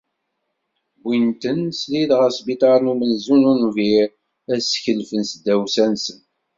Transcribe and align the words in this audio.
Uwin-ten 1.03 1.61
srid 1.79 2.11
ɣer 2.19 2.31
sbiṭer 2.37 2.77
n 2.81 2.91
umenzu 2.91 3.35
n 3.37 3.43
unbir 3.51 4.07
ad 4.53 4.59
setkelfen 4.61 5.23
s 5.29 5.31
tdawsa-nsen. 5.33 6.19